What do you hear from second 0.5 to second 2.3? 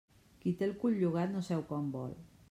té el cul llogat no seu quan vol.